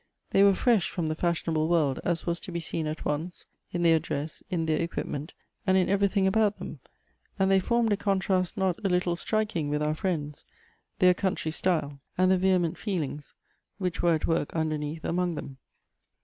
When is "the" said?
1.05-1.15, 12.31-12.39